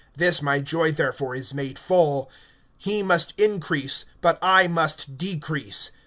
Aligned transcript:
This 0.15 0.41
my 0.41 0.59
joy 0.61 0.91
therefore 0.91 1.35
is 1.35 1.53
made 1.53 1.77
full. 1.77 2.27
(30)He 2.83 3.05
must 3.05 3.39
increase, 3.39 4.05
but 4.19 4.39
I 4.41 4.65
must 4.65 5.15
decrease. 5.15 5.91